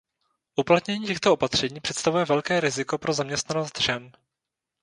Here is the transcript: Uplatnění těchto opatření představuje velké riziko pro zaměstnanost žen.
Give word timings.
Uplatnění 0.55 1.05
těchto 1.07 1.33
opatření 1.33 1.79
představuje 1.79 2.25
velké 2.25 2.59
riziko 2.59 2.97
pro 2.97 3.13
zaměstnanost 3.13 3.81
žen. 3.81 4.11